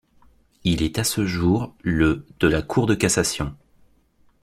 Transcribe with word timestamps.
Il 0.63 0.81
est 0.81 0.97
à 0.97 1.03
ce 1.03 1.27
jour 1.27 1.75
le 1.83 2.25
de 2.39 2.47
la 2.47 2.63
cour 2.63 2.87
de 2.87 2.95
cassation. 2.95 3.55